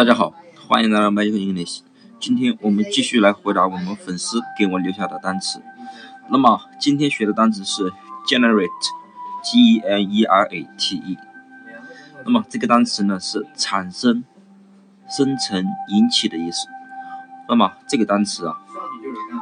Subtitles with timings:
[0.00, 0.32] 大家好，
[0.66, 1.80] 欢迎来到 Magic English。
[2.18, 5.60] 今天我们继续来回答我们粉丝给我留下的单词。
[6.30, 7.92] 那么今天学的单词是
[8.26, 11.18] generate，g e n e r a t e。
[12.24, 14.24] 那么这个单词呢是产生、
[15.06, 16.66] 生成、引起的意思。
[17.46, 18.56] 那么这个单词啊，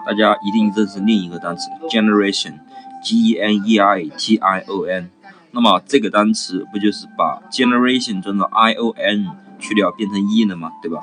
[0.04, 5.08] 大家一定认识另一个单词 generation，g e n e r a t i o n。
[5.52, 10.72] 那么这个单词不就是把 generation 中的 i o n 去掉变成 e 了嘛？
[10.82, 11.00] 对吧？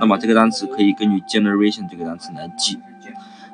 [0.00, 2.78] 那么这个单词可以根据 generation 这个单词来记。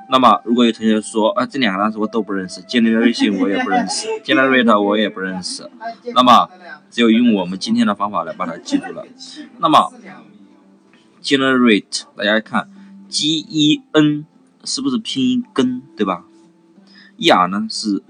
[0.08, 5.68] 那么如果有同学说啊这两个单词我都不认识，generation 我也不认识，generator 我也不认识，
[6.14, 6.48] 那么
[6.90, 9.04] 只有用我们今天的方法来把它记住了。
[9.58, 9.92] 那么
[11.22, 12.68] generate 大家看
[13.08, 14.24] g e n
[14.64, 16.24] 是不是拼音根对吧
[17.16, 18.02] ？e r 呢是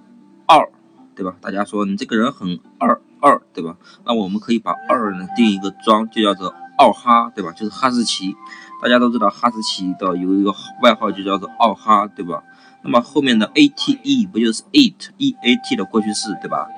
[0.47, 0.69] 二。
[1.15, 1.35] 对吧？
[1.41, 3.77] 大家说你这个人很二二，对吧？
[4.05, 7.53] 那我们可以把二呢定一个装，就叫做奥哈，对吧？
[7.53, 8.35] 就是哈士奇。
[8.83, 12.43] 大家都知道哈士奇的有一个外号就叫做奥哈，对吧？
[12.83, 16.69] 那么后面的 a t e 不就是 eat e a t 的过去式，对吧？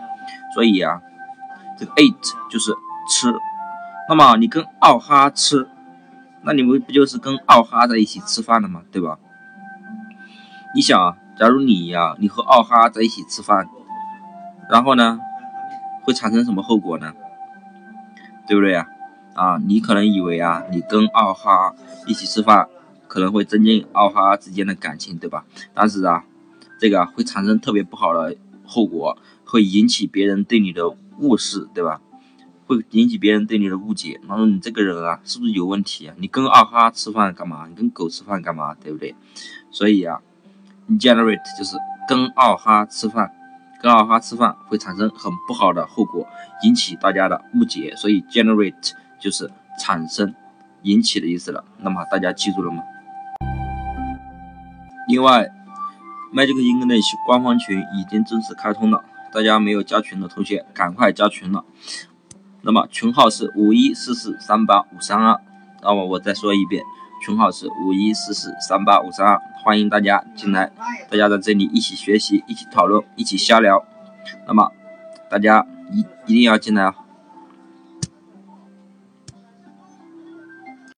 [0.54, 1.02] 所以啊，
[1.76, 2.72] 这个 eat 就是
[3.10, 3.34] 吃。
[4.08, 5.68] 那么你跟奥哈吃，
[6.42, 8.82] 那你们不就是跟奥哈在一起吃饭了吗？
[8.90, 9.18] 对吧？
[10.74, 13.68] 你想啊，假如你呀，你和奥哈在一起吃饭。
[14.70, 15.18] 然后呢，
[16.08, 17.12] 会产生什么后果呢？
[18.46, 18.88] 对不对呀？
[19.34, 21.74] 啊，你可能以为啊，你跟奥哈
[22.06, 22.66] 一起吃饭，
[23.06, 25.44] 可能会增进奥哈之间的感情，对吧？
[25.74, 26.24] 但是啊，
[26.80, 32.00] 这个会产生特别不好的后果，会引起别人对你的误视，对吧？
[32.66, 36.14] 会引起别人对你的误解，然后你这个人啊，是不是有问题啊？
[36.16, 37.66] 你跟奥哈吃饭干嘛？
[37.68, 38.74] 你跟狗吃饭干嘛？
[38.82, 39.14] 对不对？
[39.70, 40.22] 所以啊
[40.88, 41.76] ，generate 就是
[42.08, 43.30] 跟奥哈吃饭。
[43.80, 46.26] 跟二哈吃饭会产生很不好的后果，
[46.64, 50.34] 引起大家的误解，所以 generate 就是产生、
[50.82, 51.64] 引起的意思了。
[51.78, 52.82] 那么大家记住了吗？
[55.06, 55.48] 另外
[56.34, 61.64] ，Magic English 官方群已经正式开通了，大家没有加群的同学赶快加群了。
[62.62, 65.40] 那么群号是五一四四三八五三二。
[65.82, 66.82] 那么我再说一遍。
[67.20, 70.70] 群号是五一四四三八五三二，欢迎大家进来，
[71.10, 73.84] 大家在这里一起学习，一起讨论，一起瞎聊。
[74.46, 74.70] 那么
[75.28, 76.94] 大家一一定要进来啊。